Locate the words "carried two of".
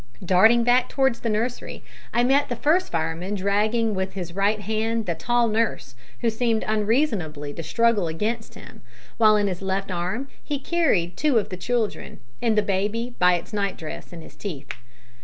10.57-11.49